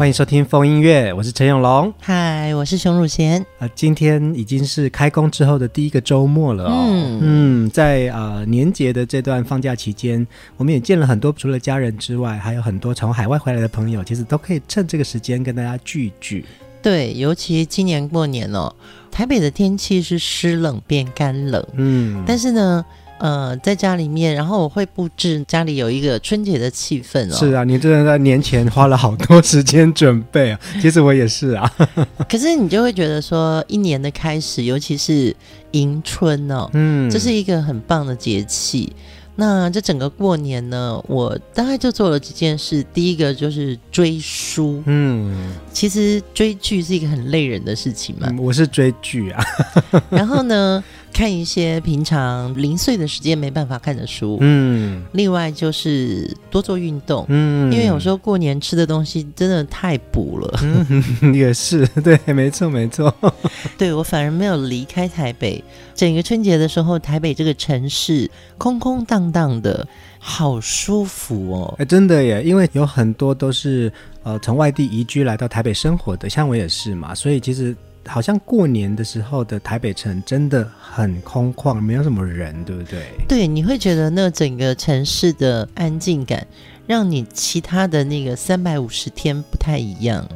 [0.00, 1.92] 欢迎收听风音乐，我是陈永龙。
[2.00, 3.38] 嗨，我是熊汝贤。
[3.58, 6.86] 啊，今天已经是开工之后的第一个周末了哦。
[6.88, 10.26] 嗯，嗯在呃年节的这段放假期间，
[10.56, 16.46] 我们也见了很多除了家人之外，还有很多从海外回来的朋友，其实都可以趁这个时间跟大家聚聚。
[16.80, 18.74] 对，尤其今年过年哦，
[19.10, 21.62] 台北的天气是湿冷变干冷。
[21.74, 22.82] 嗯，但是呢。
[23.20, 27.34] 呃，在家里面，然后我会布置家里有一个春节的气氛哦。
[27.34, 30.58] 是啊，你真的在年前花了好多时间准备啊。
[30.80, 31.70] 其实我也是啊。
[32.28, 35.36] 可是你就会觉得说，一年的开始，尤其是
[35.72, 38.90] 迎春哦，嗯，这是一个很棒的节气。
[39.36, 42.84] 那这整个过年呢，我大概就做了几件事。
[42.92, 48.26] 第一个就是追书，嗯，其实追剧是一个很累人的事情嘛。
[48.30, 49.42] 嗯，我是追剧啊。
[50.10, 50.82] 然后呢，
[51.12, 55.02] 看一些平常零碎的时间没办法看的书，嗯。
[55.12, 60.60] 另外就是多做运动，嗯，因为有时候过年吃的东西真的太补了。
[60.62, 63.14] 嗯， 也是， 对，没错，没错。
[63.76, 65.62] 对，我反而没有离开台北。
[65.94, 69.86] 整个春节的时候，台北这个城市空空荡荡的，
[70.18, 71.74] 好舒服哦！
[71.78, 83.04] 哎，真的耶，因为有很多都是呃从外地移居来到台北生活的，像我也是嘛，所以其实好像过年的时候的台北城真的很空旷，没有什么人，对不对？
[83.28, 86.46] 对，你会觉得那整个城市的安静感，
[86.86, 90.26] 让你其他的那个三百五十天不太一样。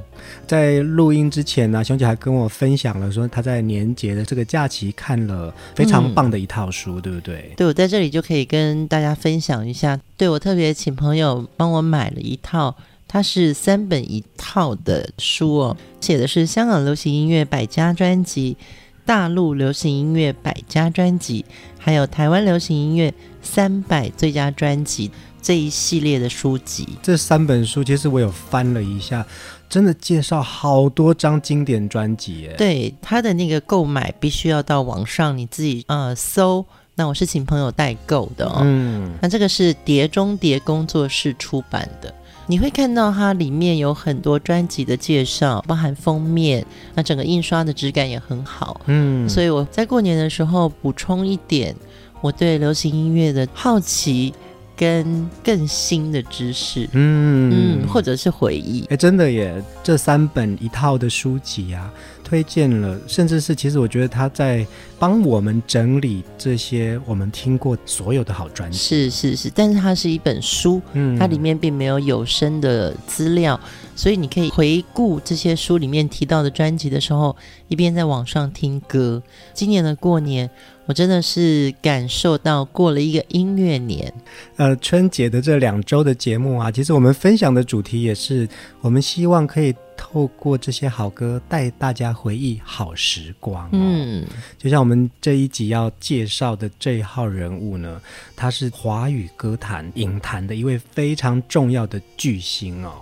[0.47, 7.53] 在录音之前呢，熊姐还跟我分享了说，她在年节的这个假期看了非常棒的一套书，嗯、对不对？
[7.57, 10.01] 对，我在这里就可以跟大家分享一下。
[10.17, 12.75] 对，我特别请朋友帮我买了一套，
[13.07, 18.57] 它是三本一套的书哦，写的是香港流行音乐百家专辑、
[19.05, 21.45] 大陆流行音乐百家专辑，
[21.79, 25.11] 还有台湾流行音乐三百最佳专辑
[25.41, 26.99] 这一系列的书籍。
[27.03, 29.25] 这三本书其实我有翻了一下。
[29.67, 32.55] 真的介绍好多张经典专辑耶！
[32.57, 36.65] 对，他的那个购买必须要到网上你自己呃搜。
[36.95, 38.61] 那我是请朋友代购的哦。
[38.63, 42.15] 嗯，那这个是碟中谍工作室出版的，
[42.47, 46.65] 你会看到它里面有很多专辑的介绍，包含封面。
[46.95, 48.81] 那整个印刷的质感也很好。
[48.87, 51.75] 嗯，所以我在过年的时候补充一点
[52.21, 54.35] 我对流行音乐的好奇。
[54.77, 59.63] 跟更新的知识，嗯嗯，或者是回忆，哎、欸，真的耶！
[59.83, 61.93] 这三本一套的书籍啊，
[62.25, 64.67] 推荐了，甚至是其实我觉得他在
[64.99, 73.59] 帮我们整理这些我们听过所有的好专辑，是是是，但是它是一本书，嗯，它里面并没有有声的资料，
[73.95, 77.37] 所以你可以回顾这些书里面提到的专辑的时候，
[77.69, 79.23] 一边在网上听歌。
[79.53, 80.51] 今年的过年。
[80.87, 84.13] 我真的是感受到过了一个音乐年，
[84.57, 88.47] 呃，春节的这两周的节目啊，其实我们分享的主题也是，
[88.81, 93.71] 我们希望可以透过这些好歌带大家回忆好时光哦。
[93.73, 94.27] 嗯，
[94.59, 98.01] 就像我们这一集要介绍的这一号人物呢，
[98.37, 102.93] 他是华语歌坛影坛的一位非常重要的巨星哦，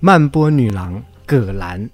[0.00, 1.90] 慢波女郎葛兰。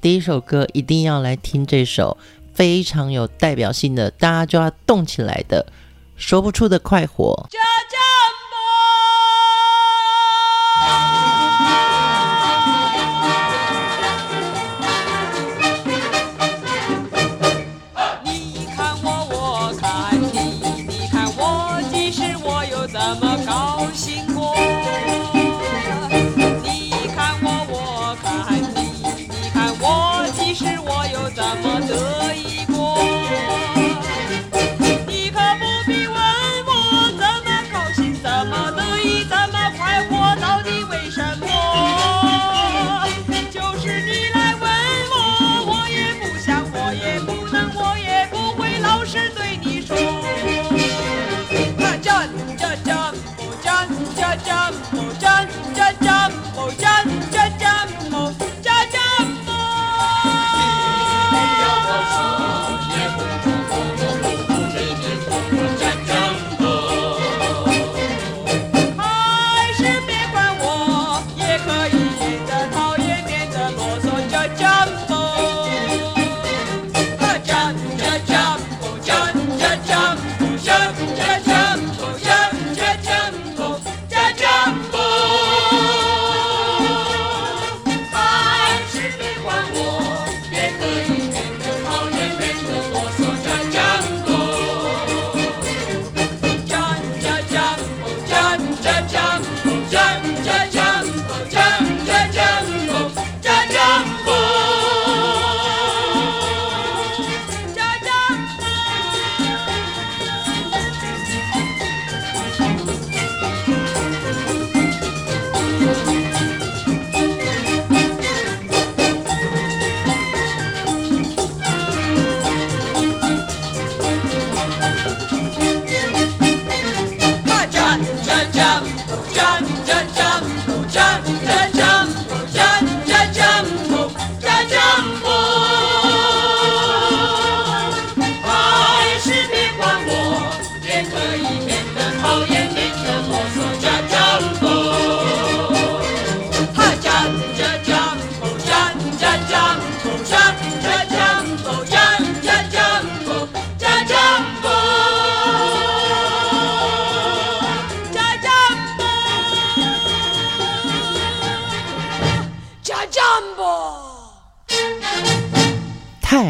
[0.00, 2.16] 第一首歌一定要来听这首。
[2.58, 5.64] 非常有代表性的，大家就要动起来的，
[6.16, 7.48] 说不出的快活。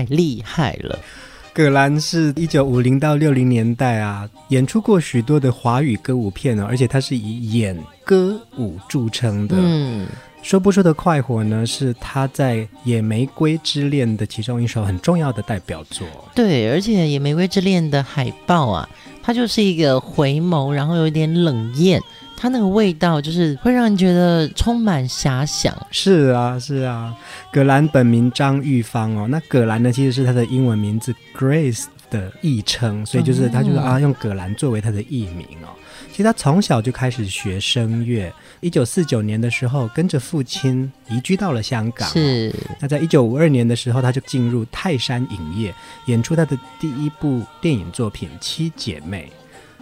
[0.09, 0.99] 厉害了！
[1.53, 9.57] 葛兰是一九五零到六零年代啊，演出过许多的华语歌舞片哦，而且他是以演歌舞著称的。
[9.59, 10.07] 嗯，
[10.41, 16.07] 说不出的快活呢，是他在《野玫瑰之恋》的其中一首很重要的代表作。
[16.33, 18.89] 对，而且《野玫瑰之恋》的海报啊，
[19.21, 22.01] 它就是一个回眸，然后有一点冷艳。
[22.41, 25.77] 它那个味道就是会让人觉得充满遐想。
[25.91, 27.13] 是啊，是啊。
[27.53, 35.75] 葛兰本名张玉芳哦，那葛兰呢，其实是她的英文名字 Grace 的译称，所以就是她就是啊，用葛兰作为她的艺名哦。
[36.11, 42.09] 其实他从小就开始学声乐，一九四九年的时候跟着父亲移居到了香港。
[42.09, 42.53] 是。
[42.81, 45.73] 那在一九五二年的时候，他就进入泰山影业，
[46.07, 49.31] 演出他的第一部电影作品《七姐妹》。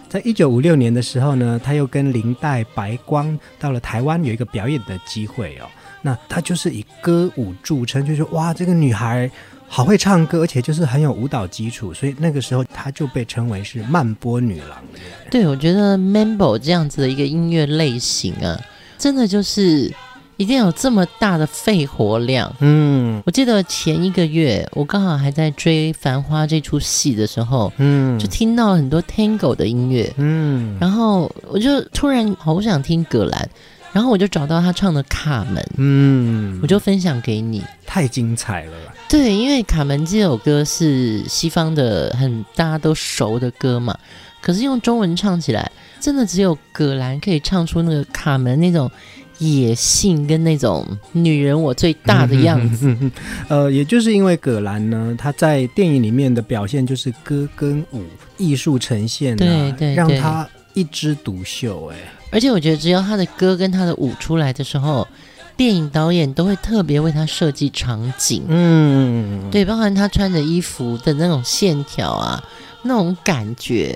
[0.09, 5.67] 在一九五六年的时候呢，他又跟林黛、白光到了台湾，有一个表演的机会哦。
[6.01, 9.29] 那他就是以歌舞著称，就是哇，这个女孩
[9.67, 14.81] 好会唱歌，而且就是很有舞蹈基础，所以那个时候她就被称为是慢波女郎。
[15.29, 18.59] 对，我觉得 Mambo 这样子的一个音乐类型啊，
[18.97, 19.93] 真的就是。
[20.37, 22.55] 一定有这么大的肺活量。
[22.59, 33.49] 嗯，我记得前一个月，我刚好还在追《繁花》这出戏的时候，嗯，就听到很多 Tango 的音乐，嗯，然后我就突然好想听葛兰，
[33.91, 38.73] 然后我就找到他唱的《卡门》，嗯，我就分享给你，太精彩了。
[39.09, 43.97] 对，因为《卡门》这首歌是西方的很大家都熟的歌嘛，
[44.39, 48.91] 可是用中文唱起来，真的只有葛兰可以唱出那个卡门那种。
[49.39, 53.11] 野性跟那种女人我最大的样子，嗯、
[53.47, 58.03] 呃，也就是因为葛兰呢，她在电影里面的表现就是歌跟舞
[58.37, 61.95] 艺术呈现、啊，对对，让她一枝独秀、欸。
[61.95, 61.99] 哎，
[62.31, 65.07] 而且我觉得只要她的歌跟她的舞出来的时候，
[65.55, 68.43] 电影导演都会特别为她设计场景。
[68.47, 72.43] 嗯，对，包含她穿着衣服的那种线条啊，
[72.83, 73.95] 那种感觉，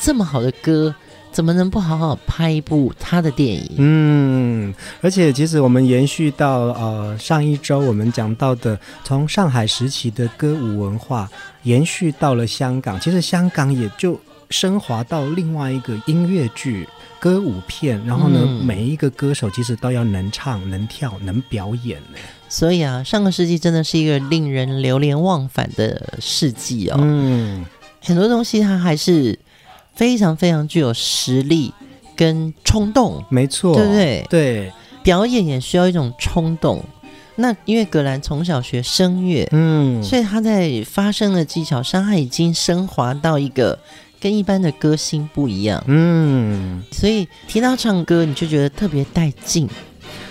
[0.00, 0.94] 这么好的歌。
[1.30, 3.74] 怎么能不好好拍一部他的电影？
[3.78, 11.30] 嗯，而且其实我们延续到呃上一周我们讲到的，从上海时期的歌舞文化
[11.62, 14.18] 延续到了香港，其实香港也就
[14.50, 16.88] 升华到另外一个音乐剧
[17.20, 22.18] 歌舞片，然后呢，嗯、每一个歌手其实都要能唱、能跳、能表演呢。
[22.48, 26.96] 所以啊，上个世纪真的是一个令人流连忘返的世纪哦。
[27.00, 27.64] 嗯，
[28.02, 29.38] 很多东西它还是。
[29.98, 31.74] 非常非常具有实力
[32.14, 34.26] 跟冲动，没错，对不对？
[34.30, 36.80] 对，表演也需要一种冲动。
[37.34, 43.76] 那因为葛兰从小学声乐，嗯，所以他在发声的技巧上，他已经升华到一个
[44.20, 46.80] 跟一般的歌星不一样，嗯。
[46.92, 49.68] 所以提到唱歌，你就觉得特别带劲。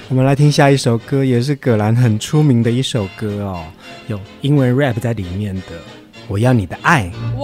[0.08, 3.66] 我们来听下一首歌，也是葛兰很出名的一首歌哦，
[4.08, 5.64] 有英文 rap 在里面的。
[6.30, 7.12] 我要你的爱。
[7.36, 7.42] 不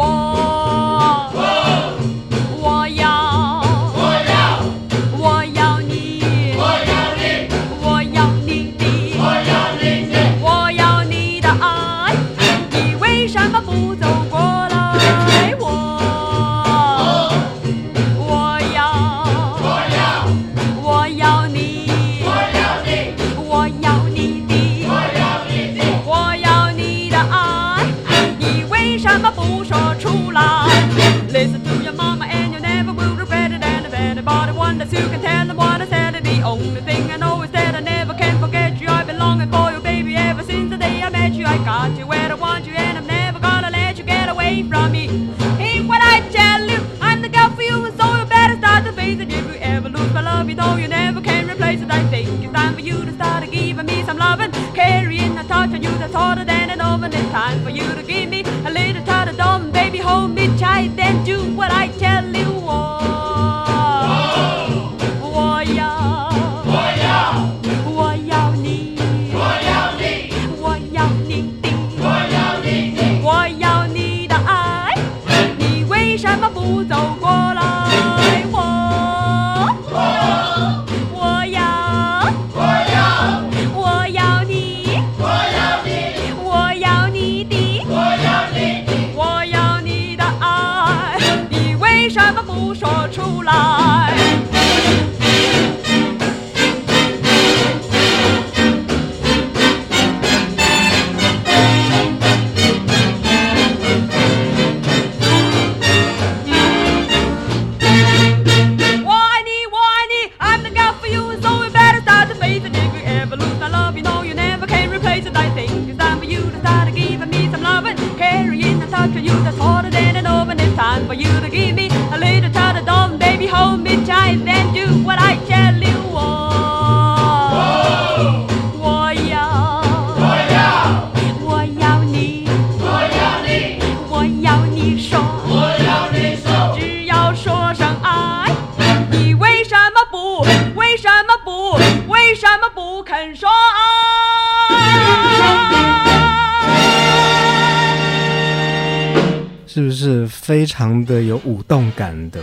[150.74, 152.42] 常的有舞动感的，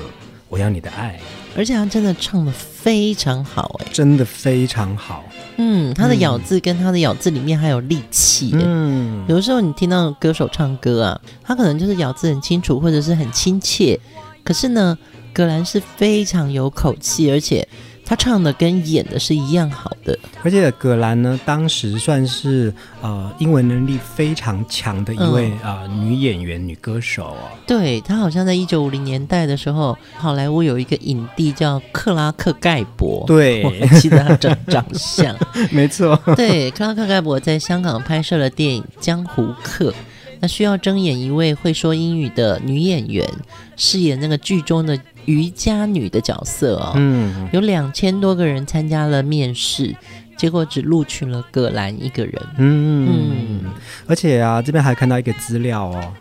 [0.48, 1.18] 我要你的爱，
[1.56, 5.24] 而且他真的唱得非常好，哎，真的非常好。
[5.56, 8.52] 嗯，他的咬字跟他的咬字里面还有力气。
[8.54, 13.98] 嗯，有的时候你听到歌手唱歌啊，他可能就是咬字很清楚或者是很亲切，
[14.44, 14.96] 可是呢，
[15.32, 17.66] 格兰是非常有口气，而且。
[18.10, 25.82] 他唱的跟演的是一样好的，而且葛兰呢，当时算是呃英文能力非常强的一位啊、嗯。
[25.82, 27.48] 呃、女演员、女歌手哦。
[27.68, 35.36] 对，她好像在一九五零年代的时候，好莱坞有一个影帝叫克拉克盖博，对，我还记得他长长相，
[35.70, 39.92] 没错，对，克拉克盖博在香港拍摄了电影《江湖客》，
[40.40, 43.24] 那需要睁眼一位会说英语的女演员，
[43.76, 44.98] 饰演那个剧中的。
[45.26, 49.94] 瑜伽女的角色哦，嗯，有两千多个人参加了面试，
[50.36, 52.34] 结果只录取了葛兰一个人。
[52.58, 53.70] 嗯嗯，
[54.06, 56.12] 而且啊，这边还看到一个资料哦，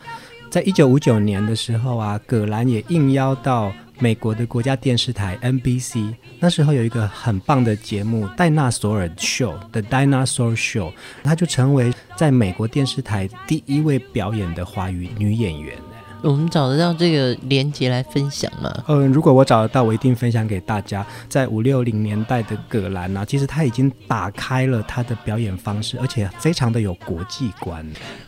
[0.49, 15.75] 在一九五九年的时候啊，葛兰也应邀到美国的国家电视台 NBC，那时候有一个很棒的节目《戴纳索尔秀》的 Dinosaur Show，她就成为在美国电视台第一位表演的华语女演员。
[16.21, 18.71] 我们找得到这个连接来分享吗？
[18.87, 21.05] 嗯，如果我找得到，我一定分享给大家。
[21.27, 27.85] 在五六零年代的葛兰啊，其实他已经打开了他的表演方式，而且非常的有国际观。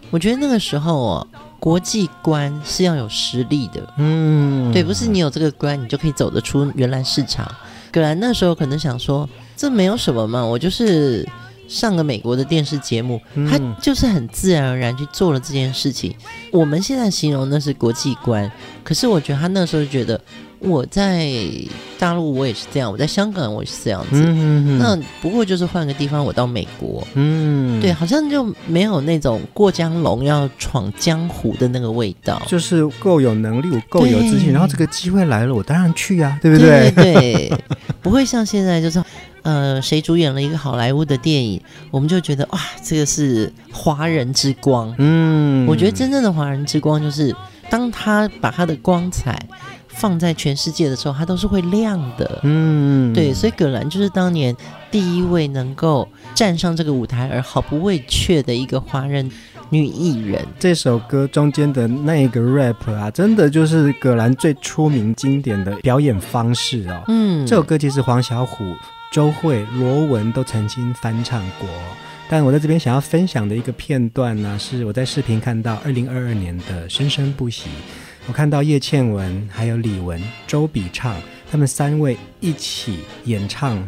[0.09, 1.27] 我觉得那个时候哦，
[1.59, 3.93] 国际观是要有实力的。
[3.97, 7.49] 嗯，对，不是你有这个观，你就可以走得出原来市场。
[7.91, 11.27] 葛兰那时候可能想说，这没有什么嘛，我就是。
[11.71, 16.13] 上个美国的电视节目，他就是很自然而然去做了这件事情。
[16.51, 18.51] 我们现在形容那是国际观，
[18.83, 20.19] 可是我觉得他那时候就觉得
[20.59, 21.31] 我在
[21.97, 24.09] 大陆我也是这样，我在香港我也是这样子。
[24.11, 36.91] 嗯、那不过就是换个地方，我到美国，嗯，对，好像就没有那种过江龙要闯江湖的那个味道，就是够有能力，我够有自信，然后这个机会来了，我当然去呀、啊，对不对？
[36.91, 37.57] 对，对，
[38.01, 39.01] 不会像现在就是。
[39.43, 44.93] 呃，谁主演了一个好莱坞的电影，我们就觉得哇，这个是华人之光。
[44.97, 47.35] 嗯，我觉得真正的华人之光就是，
[47.69, 49.39] 当他把他的光彩
[49.87, 52.39] 放在全世界的时候，他都是会亮的。
[52.43, 54.55] 嗯，对，所以葛兰就是当年
[54.91, 59.27] 第一位能够站上这个舞台而毫不畏怯的一个华人
[59.69, 60.45] 女艺人。
[60.59, 67.03] 这首歌中间的那个 rap 啊，真的就是葛兰最出名经典的表演方式哦。
[67.07, 68.75] 嗯，这首歌其实黄小琥。
[69.11, 71.67] 周蕙、罗文都曾经翻唱过，
[72.29, 77.65] 但我在这边想要分享的一个片段呢，是我在视频看到二零二二年的《生生不息》，
[78.25, 81.17] 我看到叶倩文、还有李玟、周笔畅
[81.51, 83.77] 他们三位一起演唱《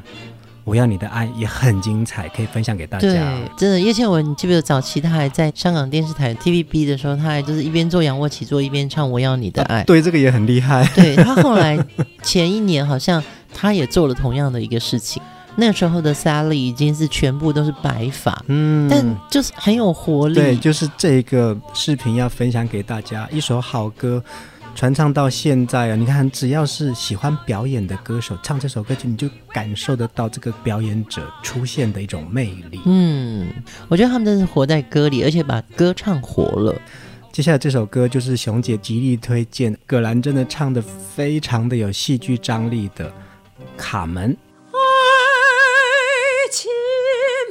[0.66, 3.08] 我要你的爱》，也很精彩，可以分享给大家。
[3.08, 3.18] 对，
[3.58, 9.84] 真的，叶倩文，你记不记得早期她还在香港电视台 TVB 的时候，她还就是一边做仰卧起坐一边唱《我要你的爱》啊。
[9.86, 10.86] 对，这个也很厉害。
[10.94, 11.80] 对，她后来
[12.22, 13.24] 前一年好像。
[13.54, 15.22] 他也做了同样的一个事情。
[15.56, 20.34] 那时候的 Sally 已经是全部都是白发，嗯，但就是很有活力。
[20.34, 24.24] 对，就是这个视频要分享给大家，一首好歌，
[24.74, 32.82] 传唱到现在啊，你看，只要是喜欢表演的歌手唱这首歌曲，你就感受得到这个表演者出现的一种魅力。
[32.86, 33.48] 嗯，
[33.88, 36.76] 我觉得他们真是活在歌里，而且把歌唱活了。
[37.32, 43.06] 接下来这首歌就是熊姐极力推荐，葛兰真的唱的非常的有戏剧张力的
[43.84, 44.34] 《卡门》。
[44.72, 44.80] 爱
[46.50, 46.72] 情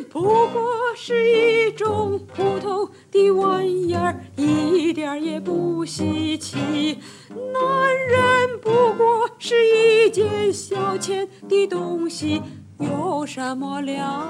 [0.08, 6.98] 不过是一种普通的玩意儿，一点也不稀奇。
[7.28, 12.40] 男人不过是一件消遣的东西，
[12.78, 14.24] 有什么了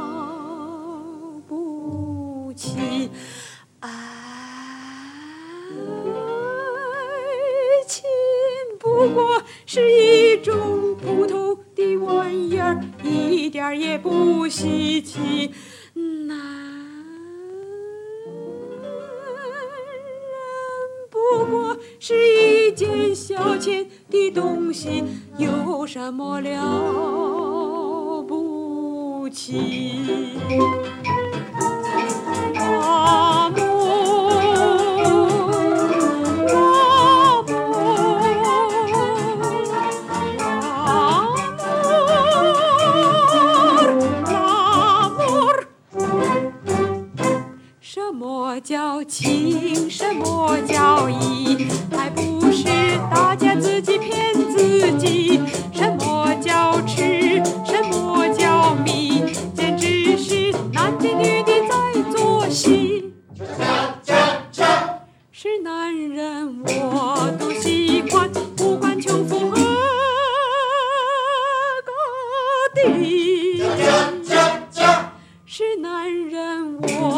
[1.46, 3.08] 不起？
[3.78, 3.88] 爱
[7.86, 8.02] 情
[8.80, 10.71] 不过是一种，
[13.12, 15.50] 一点也不稀奇。
[15.94, 16.38] 男人
[21.10, 25.04] 不过是一件消遣的东西，
[25.36, 30.00] 有什么了不起？
[76.52, 77.11] 男人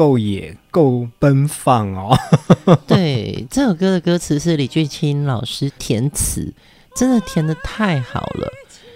[0.00, 2.16] 够野，够奔放哦！
[2.88, 6.54] 对，这首歌的歌词是李俊清老师填词，
[6.96, 8.50] 真的填的太好了。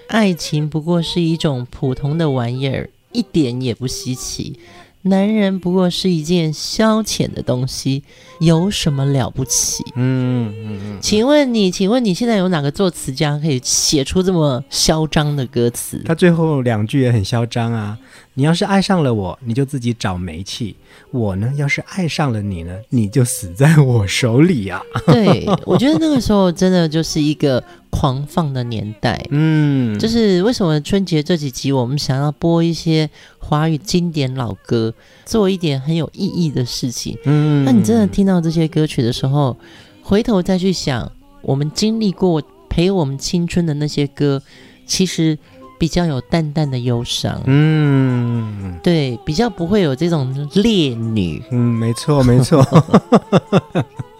[0.08, 4.58] 爱情不过是一种普通的玩意儿，一点也不稀奇。
[5.02, 8.02] 男人不过是一件消遣的东西，
[8.40, 9.84] 有什么了不起？
[9.96, 10.98] 嗯嗯嗯。
[11.02, 16.00] 请问你，请问你现在有哪个作词家可以写出这么嚣张的歌词？
[16.06, 17.98] 他最后两句也很嚣张啊。
[18.36, 20.74] 你要是爱上了我，你就自己找煤气；
[21.12, 24.82] 我呢，要是爱上了你呢，你就死在我手里啊！
[25.06, 29.24] 对，我觉得那个时候真的就是一个狂放的年代。
[29.30, 34.92] 嗯，就是为什么春节这几集我们想要播一些华语经典老歌，
[35.24, 37.16] 做一点很有意义的事情。
[37.24, 39.56] 嗯，那你真的听到这些歌曲的时候，
[40.02, 44.42] 回头再去想，我们经历过陪我们青春的那些歌，
[44.86, 45.38] 其实。
[45.78, 52.64] 比较有淡淡的忧伤，嗯，对，比较不会有这种烈女，嗯，没错，没错。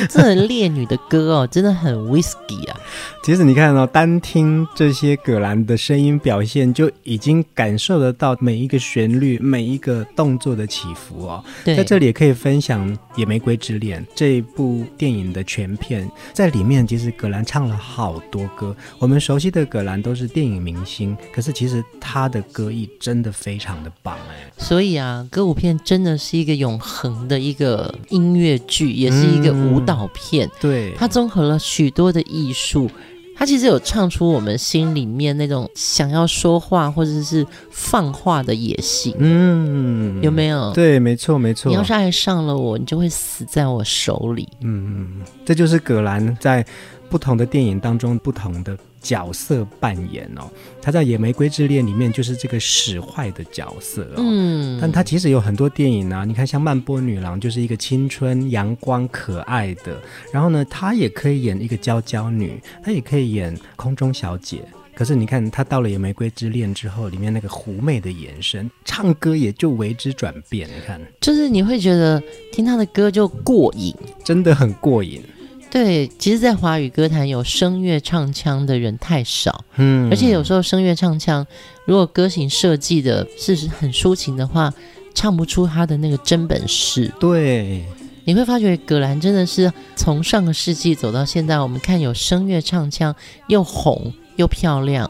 [0.08, 2.80] 这烈女的歌哦，真的很 whisky 啊！
[3.22, 11.44] 其实你看哦，单听这些葛兰的声音表现，就已经感受得到每一个旋律、每一个动作的起伏哦。
[11.64, 18.74] 在这里也可以分享《野玫瑰之恋》这一部电影的全片，在里面其实葛兰唱了好多歌。
[18.98, 24.49] 我们熟悉的葛兰都是电影明星，可是其实他的歌艺真的非常的棒哎。
[24.70, 29.90] 所以啊，歌舞片真的是一个永恒的一个音乐剧，也是一个舞蹈。
[29.90, 32.88] 导片，对，它综合了许多的艺术，
[33.36, 40.72] 它其实有唱出我们心里面那种想要说话或者是放话的野心，嗯，有没有？
[40.72, 41.68] 对，没错，没错。
[41.68, 44.48] 你要是爱上了我，你就会死在我手里。
[44.60, 46.64] 嗯，这就是葛兰在
[47.08, 48.78] 不同的电影当中不同的。
[49.00, 54.18] 角色扮演哦，他在《野玫瑰之恋》里面就是这个使坏的角色哦。
[54.18, 60.00] 嗯，但他其实有很多电影啊，你看像《曼波女郎》就是一个青春阳光可爱的，
[60.32, 64.62] 然后呢，她也可以演一个娇娇女，她也可以演空中小姐。
[64.94, 70.68] 可是你看她到了《野玫瑰之恋》之后，里面那个狐媚的眼神，唱歌也就为之转变。
[70.68, 75.22] 你看，就是你会觉得听她的歌就过瘾，真的很过瘾。
[75.70, 81.46] 对，其实，在华语歌坛有声乐唱腔的人太少，嗯，而且有时候声乐唱腔，
[81.84, 84.74] 如果歌型设计的是很抒情的话，
[85.14, 87.12] 唱不出他的那个真本事。
[87.20, 87.84] 对，
[88.24, 93.14] 你会发觉葛兰真的是从上个世纪走到现在，我们看有声乐唱腔
[93.46, 95.08] 又红又漂亮，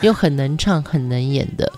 [0.00, 1.72] 又很能唱很能演的。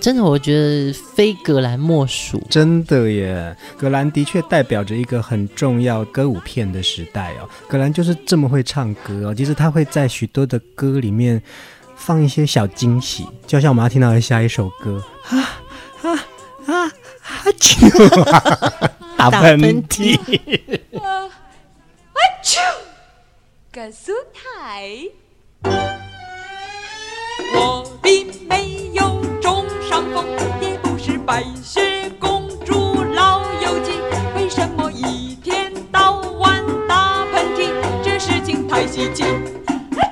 [0.00, 2.42] 真的，我觉得非格兰莫属。
[2.48, 7.48] 真的耶，格兰的确代表着一个很重要歌舞片的时代哦。
[7.68, 11.42] 格兰就是这么会唱歌哦，其实他会在许多的歌里面
[11.96, 15.38] 放一些小惊喜，就像我们要听到的下一首歌啊
[16.02, 16.12] 啊
[16.66, 16.92] 啊啊！
[19.16, 20.16] 打喷嚏，
[21.00, 21.28] 啊
[22.42, 22.60] 啾！
[23.72, 25.02] 歌苏台，
[27.54, 28.67] 我并没
[31.28, 33.92] 白雪公主，老友记
[34.34, 37.68] 为什么一天到晚打喷嚏？
[38.02, 39.24] 这事情太稀奇。
[39.24, 40.08] 啊，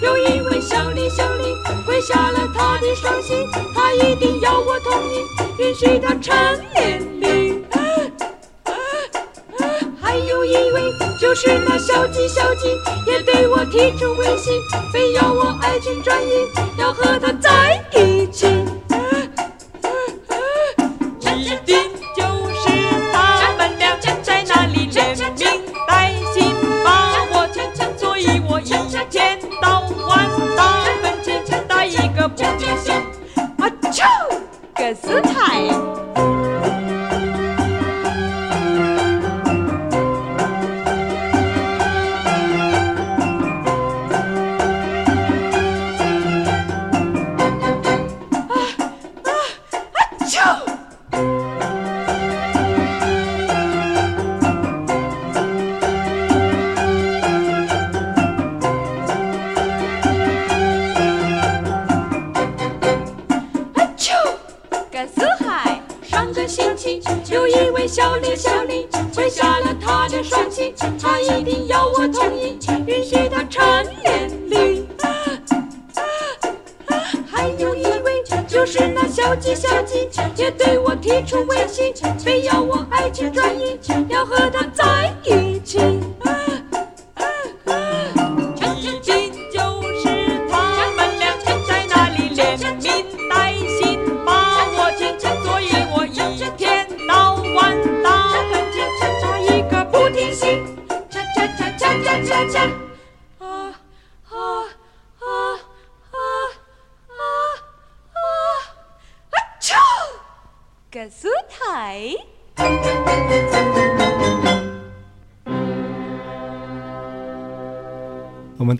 [0.00, 1.56] 有一位小李小李。
[1.84, 3.34] 跪下了他的双膝，
[3.74, 5.24] 他一定要我同意，
[5.62, 6.34] 允许他成
[6.74, 7.64] 年礼。
[10.00, 10.80] 还有一位
[11.20, 12.68] 就是那小鸡，小鸡
[13.06, 14.50] 也对我提出威胁，
[14.92, 17.32] 非要我爱情转移，要和他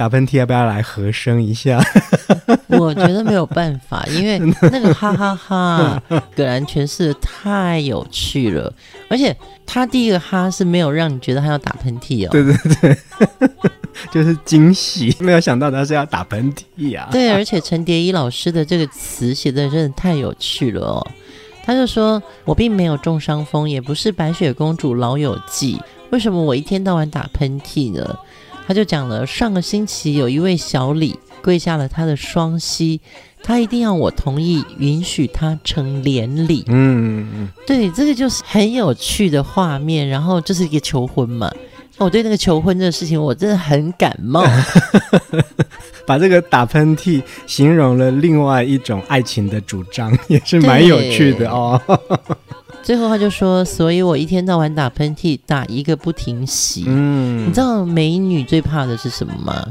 [0.06, 1.82] 打喷嚏要不要来和声一下？
[2.78, 4.38] 我觉得没有办法，因为
[4.70, 6.00] 那个哈哈哈，
[6.36, 8.72] 葛兰诠释的太有趣了，
[9.10, 12.28] 而且他第一个哈是没有让你觉得他要打喷嚏哦。
[12.30, 12.96] 对对对，
[14.12, 17.08] 就是惊喜，没有想到他是要打喷嚏呀。
[17.10, 21.06] 对，而且陈蝶衣老师的这个词写的真的太有趣了哦。
[21.64, 28.16] 他就说：“我并没有中伤风，也不是白雪公主老友记，为什么我一天到晚打喷嚏呢？”
[28.66, 33.00] 他就讲了，上个星期有一位小李跪下了他的双膝，
[33.42, 36.64] 他一定要我同意允许他成连理。
[36.66, 41.50] 嗯嗯，对，这个就是很有趣的画面，然后就是一个求婚嘛。
[41.98, 44.44] 我对那个求婚这个事情，我真的很感冒。
[46.04, 51.80] 把这个打喷嚏形容了另外一种爱情的主张，也是蛮有趣的哦。
[52.86, 56.84] 最后他就说：“所以我一天到晚打喷嚏，打一个不停息。
[56.86, 59.66] 嗯，你知道美女最怕的是什么吗？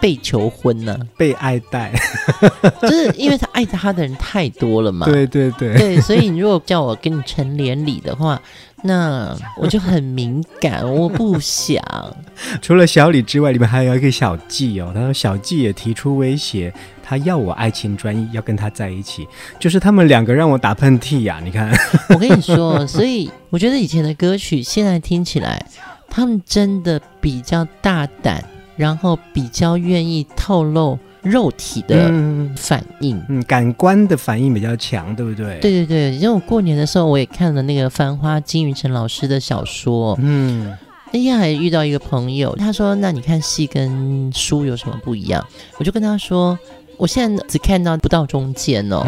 [0.00, 0.98] 被求婚呢、啊？
[1.16, 1.92] 被爱戴，
[2.82, 5.06] 就是因为他爱他的人太多了嘛。
[5.06, 8.42] 对对对，对，所以你如果叫我跟你成连理的话，
[8.82, 11.80] 那我就很敏感，我不想。
[12.60, 14.90] 除了小李之外，里面还有一个小季哦。
[14.92, 16.74] 他说小季也提出威胁。”
[17.08, 19.26] 他要我爱情专一，要跟他在一起，
[19.58, 21.40] 就是他们两个让我打喷嚏呀！
[21.42, 21.72] 你看，
[22.12, 25.64] 我跟你说，所以我觉得以前的歌曲现在听起来，
[26.10, 28.44] 他们真的比较大胆，
[28.76, 32.12] 然后比较愿意透露肉体的
[32.58, 35.58] 反应，嗯，嗯，感官的反应比较强，对不对？
[35.60, 40.76] 对对对，因为我过年的时候我也看了那个《繁花》金宇澄老师的小说，嗯，
[41.10, 45.42] 那天还遇到一个朋友，他说：“那你看戏跟书有什么不一样？”
[45.80, 46.58] 我就跟他说。
[46.98, 49.04] 我现在只看到不到中间哦，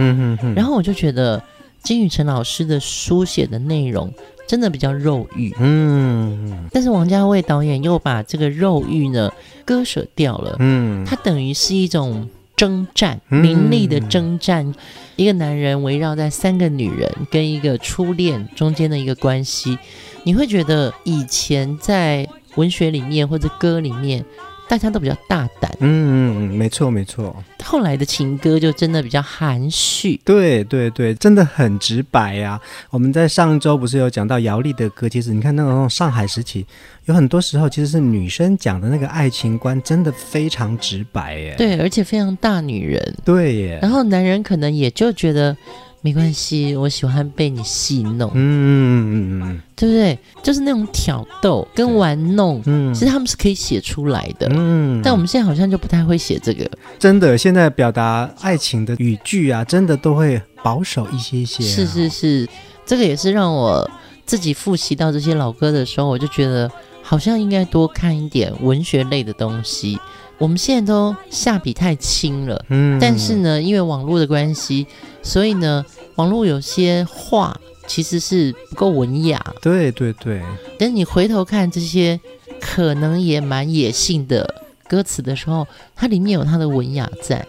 [0.55, 1.43] 然后我就觉得
[1.83, 4.13] 金宇澄老师的书写的内容
[4.47, 9.31] 真的比较肉欲，嗯，但是王家卫导演又把这个肉欲呢
[9.65, 14.75] 割舍掉了，嗯，它等于是一种征战，名利的征战，嗯，
[15.17, 19.79] 一个男人围绕在三个女人跟一个初恋中间的一个关系，
[20.25, 24.25] 你会觉得以前在文学里面或者歌里面。
[24.71, 27.35] 大家都比较大胆，嗯嗯嗯，没错没错。
[27.65, 32.61] 后来的情歌就真的比较含蓄，对对对，真的很直白呀、啊。
[32.91, 36.65] 我们在上周不是有讲到姚丽的歌，其实你看那种上海时期，
[37.07, 41.57] 有很多时候其实是女生讲的那个爱情观，真的非常直白耶。
[41.59, 43.15] 对，而且非常大女人。
[43.25, 43.81] 对耶。
[43.83, 45.57] 然后男人可能也就觉得。
[46.03, 50.19] 没关系，我喜欢被你戏弄，嗯嗯嗯嗯，对不对？
[50.43, 56.69] 就是那种挑逗跟玩弄，嗯，其实他们是可以写出来的，嗯，但我们现在好像就不太会写这个。
[56.99, 61.67] 真的，现在表达爱情的语句啊，真的都会保守一些些啊。
[61.67, 62.49] 是是是，
[62.87, 63.89] 这个也是让我
[64.25, 66.71] 自己复习到这些老歌的时候，我就觉得
[67.03, 69.99] 好像应该多看一点文学类的东西。
[70.41, 74.87] 我们现在都下笔太轻了，嗯，但是呢，因为网络的关系，
[75.23, 77.55] 所以呢，网络有些话
[77.87, 79.39] 其实是不够文雅。
[79.61, 80.41] 对对对。
[80.79, 82.19] 等你回头看这些
[82.59, 87.47] 可能也蛮野性的歌词的时候，它里面有它的文雅在。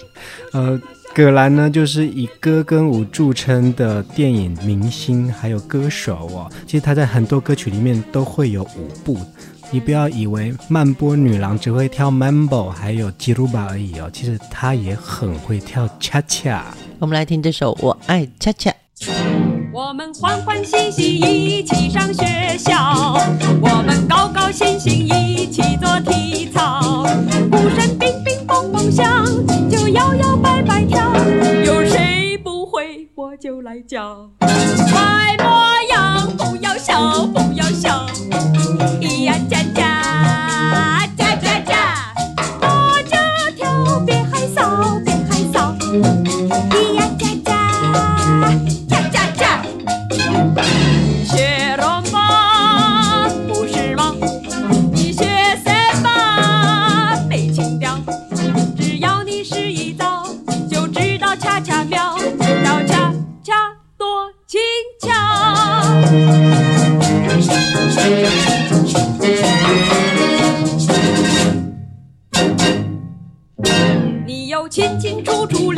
[0.51, 0.77] 呃，
[1.15, 6.51] 葛兰呢，就是以歌跟舞著称的电影明星，还有歌手哦。
[6.67, 9.17] 其实他在很多歌曲里面都会有舞步。
[9.73, 16.65] 你不要以为曼波女郎只会跳 Mambo，还有吉鲁巴而已哦，其实她也很会跳恰恰。
[16.99, 18.69] 我们来听这首《我爱恰恰》。
[19.73, 23.17] 我们欢欢喜喜一起上学校，
[23.61, 27.05] 我们高高兴兴一起做体操，
[27.49, 29.25] 鼓声乒乒乓乓响，
[29.69, 31.15] 就摇摇摆摆跳，
[31.65, 34.29] 有谁不会我就来教。
[34.41, 35.60] 坏模样不要
[36.81, 38.07] 笑，不要笑。
[38.99, 39.90] 咿呀恰恰，
[74.27, 75.71] 你要清清楚楚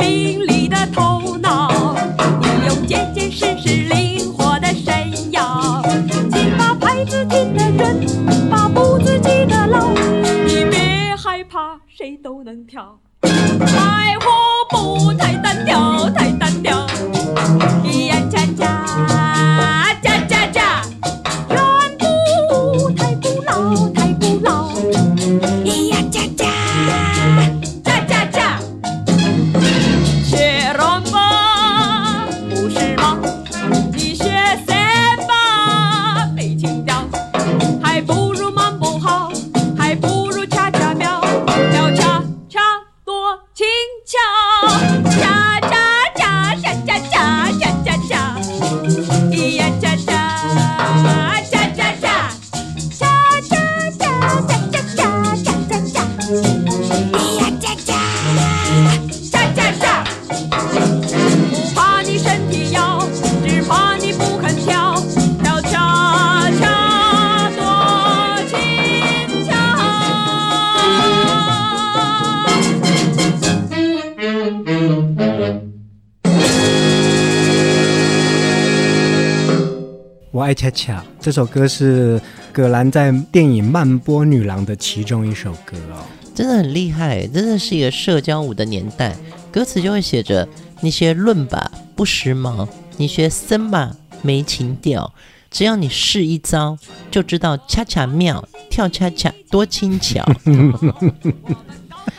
[80.40, 82.20] 爱恰恰这首歌是
[82.52, 86.02] 葛兰在电影《曼波女郎》的其中一首歌哦，
[86.34, 89.16] 真的很厉害，真的是一个社交舞的年代，
[89.52, 90.48] 歌词就会写着：
[90.80, 95.12] 你学论吧不时髦，你学森吧没情调，
[95.50, 96.76] 只要你试一招，
[97.10, 100.24] 就知道恰恰妙，跳恰恰多轻巧。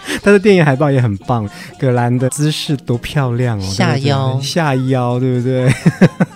[0.24, 5.70] 他的电影海报也很棒，葛兰的姿势多漂亮哦， 下腰下腰，对不对？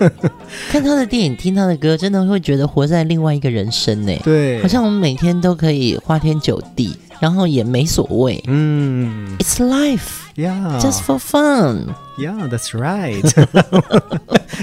[0.72, 4.16] 看他的电影，听他的歌，真的会觉得活在另外一个人生呢。
[4.24, 8.44] 对，好像我们每天都可以花天酒地，然后也没所谓。
[8.48, 13.22] 嗯，It's life，yeah，just for fun，yeah，that's right。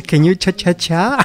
[0.09, 1.19] Can you cha cha cha？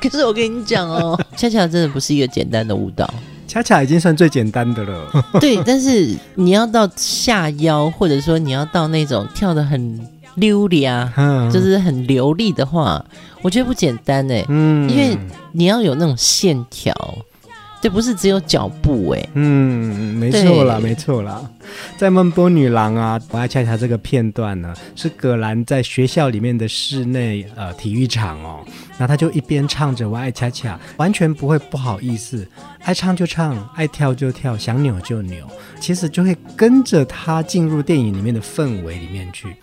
[0.00, 3.12] 可是我跟你讲哦，恰恰真的不是一个简单的舞蹈。
[3.46, 5.08] 恰恰已经算最简单的了。
[5.40, 10.00] 对，但是你要到下腰，或者说你要到那种跳的很
[10.36, 11.12] 溜利啊，
[11.52, 13.04] 就是很流利的话，
[13.42, 14.44] 我觉得不简单哎。
[14.48, 15.16] 嗯，因为
[15.52, 16.92] 你要有那种线条。
[17.84, 21.46] 这不是只有脚步哎，嗯，没错啦，没错啦，
[21.98, 28.64] 在《孟波女郎》啊，我爱恰恰这个片段呢，是葛兰在学校里面的室内呃体育场哦，
[28.96, 32.48] 那他就一边唱着我爱恰恰，完全不会不好意思，
[32.84, 35.46] 爱唱就唱，爱跳就跳，想扭就扭，
[35.78, 39.54] 其实就会跟着他进入电影里面的氛围里面去。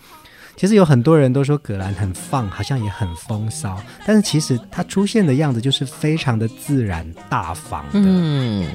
[0.56, 7.90] 其实有很多人都说葛兰很放，好像也很风骚，但是其实她出现的样子就是非常的自然大方的。
[7.94, 8.68] 嗯，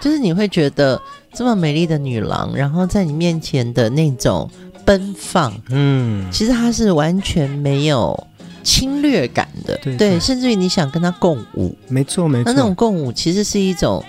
[0.00, 1.00] 就是你会觉得
[1.32, 4.50] 这么美丽的女郎，然后在你面前的那种
[4.84, 8.26] 奔放，嗯，其实她是完全没有
[8.64, 14.02] 侵略感的，对，对，对，甚至于你想跟她共舞，没错没错，那那种共舞其实是一种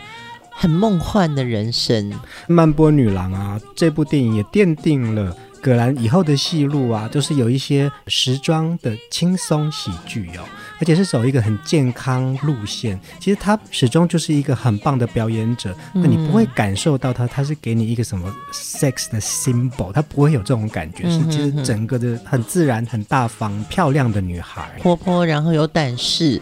[0.50, 2.12] 很梦幻的人生。
[2.48, 5.36] 曼波女郎啊，这部电影也奠定了。
[5.62, 10.44] 葛兰以后的戏路啊，都是有一些时装的轻松喜剧哦，
[10.80, 13.00] 而且是走一个很健康路线。
[13.20, 26.42] 其实他始终就是一个很棒的表演者，那你不会感受到他，他是给你一个什么 sex 的 symbol，他不会有这种感觉，是其实整个的很自然、很大方、漂亮的女孩，活泼，然后有胆识，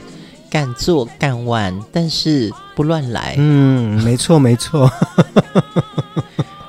[0.50, 3.36] 敢做敢玩，但是不乱来。
[3.38, 4.90] 嗯，没错，没错。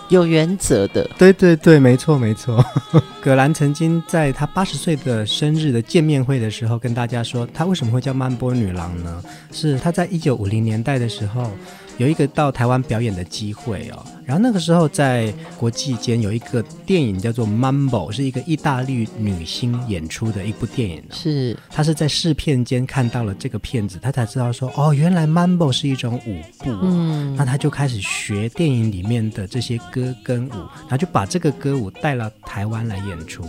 [0.08, 2.64] 有原则的，对对对，没错没错。
[3.20, 9.22] 葛兰曾经在他八十岁的生日的见面会的时候，跟大家说，他为什么会叫曼波女郎呢？
[9.52, 11.50] 是他在一九五零年代的时候。
[11.98, 21.02] 有一个到台湾表演的机会哦，然后那个时候在国际间有一个电影叫做《Mambo》，是一个意大利女星演出的一部电影。
[21.10, 26.70] 是，她是在试片间看到了这个片子，她才知道说，哦，原来 Mambo 是一种舞步。
[26.82, 33.44] 嗯，那她就开始学电影里面的这些歌跟舞，然后就把这个歌舞带到台湾来演出。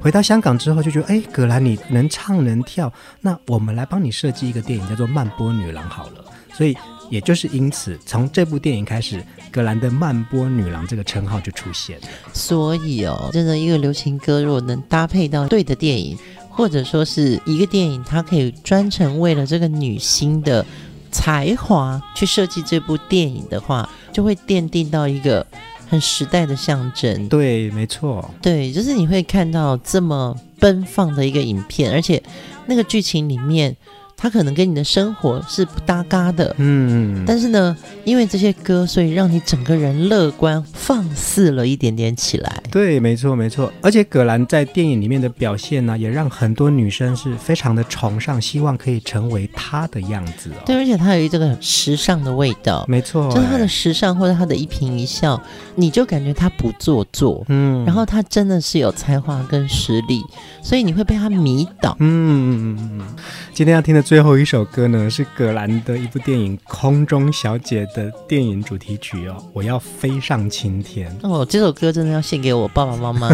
[0.00, 6.24] 回到香港之后就觉得，哎，葛兰你能唱能跳，那我们来帮你设计一个电影叫做《曼波女郎》好了。
[6.52, 6.76] 所以。
[7.10, 11.98] 也就是因此，从这部电影开始，格兰的曼波女郎这个称号就出现。
[12.32, 16.16] 所以哦，真的一个流行歌，如果能搭配到对的电影，
[16.48, 20.64] 或者说是一个电影，它可以专程为了这个女星的
[21.10, 25.44] 才华去设计这部电影的话，就会奠定到一个
[25.88, 27.28] 很时代的象征。
[27.28, 28.30] 对，没错。
[28.40, 32.22] 对，就是你会看到这么奔放的一个影片，而且
[32.66, 33.76] 那个剧情里面。
[34.22, 42.62] 他可能跟你的生活是不搭嘎的，嗯，但是呢，因为这些歌，所以让你整个人乐观放肆了一点点起来。
[42.70, 43.72] 对，没错，没错。
[43.80, 50.60] 而且葛兰在电影里面的表现呢，也让很多女生是非常的崇尚，希望可以成为她的样子哦。
[50.66, 55.42] 对，而且她有一这个时尚的味道，没错，就是她的时尚或者她的一颦一笑，
[55.76, 60.20] 你就感觉她不做作，嗯，然后她真的是有才华跟实力，
[60.62, 63.06] 所以你会被她迷倒，嗯嗯嗯嗯。
[63.54, 64.04] 今天要听的。
[64.10, 71.46] 最后一首歌呢，是葛兰的一部电影《空中小姐》的电影主题曲哦，我要飞上青天哦。
[71.48, 73.30] 这首歌真的要献给我爸爸妈妈，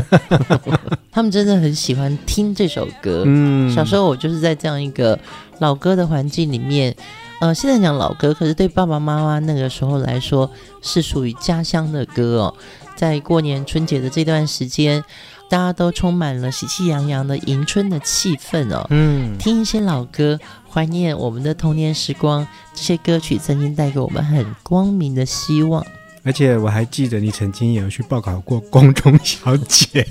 [1.11, 3.23] 他们真的很喜欢听这首歌。
[3.25, 5.19] 嗯，小时候我就是在这样一个
[5.61, 6.95] 老歌的环境里面，
[7.41, 10.51] 呃，现在讲老歌，可是对爸爸妈妈那个时候来说
[10.83, 12.55] 是属于家乡的歌哦。
[12.95, 15.03] 在过年春节的这段时间。
[15.49, 20.39] 大家都充满了喜气洋洋的迎春的气氛哦，嗯，听一些老歌，
[20.69, 22.47] 怀念我们的童年时光。
[22.75, 25.85] 这些歌曲曾经带给我们很光明的希望。
[26.25, 30.05] 而且我还记得你曾经也有去报考过宫中小姐，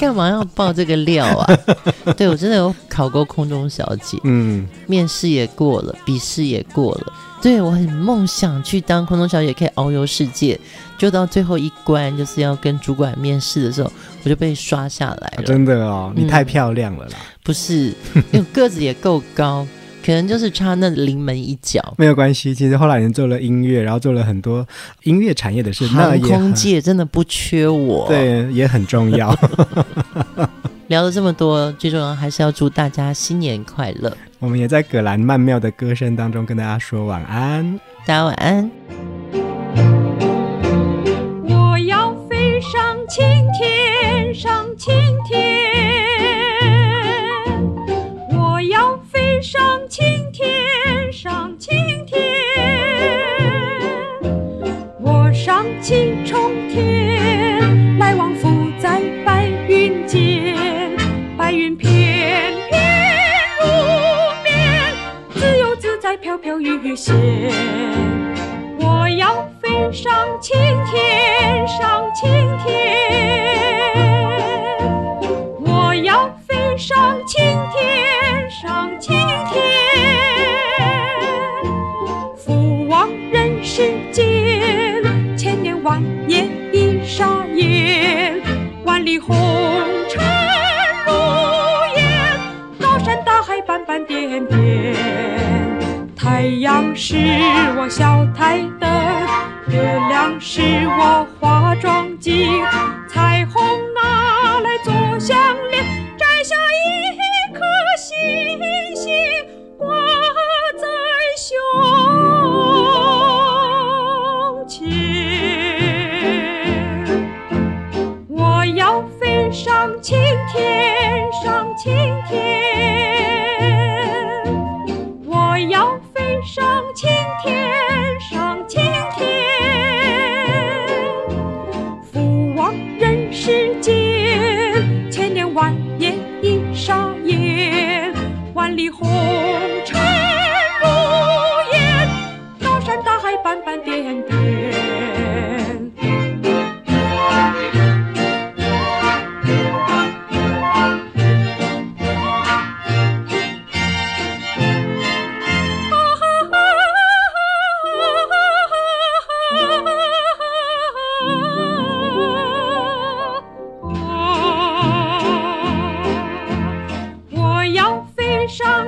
[0.00, 1.58] 干嘛要爆这个料啊？
[2.18, 7.12] 对，我真的有考过空中小姐，嗯，面试也过了，笔试也过了。
[7.42, 10.58] 对，我很梦想去当空中小姐，可以遨游世界。
[10.96, 15.42] 就到最后一关，就是要跟主管面试的时候，我就被刷下来了。
[15.44, 17.12] 真的哦，你太漂亮了啦！
[17.14, 17.92] 嗯、不是，
[18.30, 19.66] 因为个子也够高，
[20.06, 21.94] 可能就是差那临门一脚。
[21.98, 24.64] 没有关系，其实后来人做了音乐，然后做了很多
[25.02, 25.84] 音乐产业的事。
[25.88, 29.36] 航空界真的不缺我，对，也很重要。
[30.88, 34.14] 聊了这么多，最重要还是要祝大家新年快乐。
[34.38, 38.70] 我们也在葛兰曼妙的歌声当中跟大家说晚安，大家晚安。
[41.48, 43.24] 我要飞上青
[43.58, 44.92] 天，上青
[45.26, 45.70] 天。
[48.30, 51.74] 我要飞上青天，上青
[52.04, 52.20] 天。
[55.00, 57.51] 我上青冲天，
[61.76, 62.80] 翩翩
[63.60, 63.66] 如
[64.42, 64.52] 绵，
[65.34, 67.14] 自由自在飘飘欲仙。
[68.78, 70.56] 我要飞上青
[70.90, 72.30] 天，上青
[72.64, 72.68] 天。
[75.60, 77.42] 我要飞上青
[77.72, 79.14] 天，上青
[79.50, 79.60] 天。
[82.36, 85.02] 俯望人世间，
[85.36, 88.40] 千年万年一眨眼，
[88.84, 89.36] 万里红
[93.24, 93.60] 大海。
[93.64, 94.94] 斑斑点点，
[96.16, 97.16] 太阳是
[97.76, 98.90] 我小台灯，
[99.68, 102.50] 月亮是我化妆镜，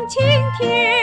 [0.06, 0.22] 晴
[0.58, 0.93] 天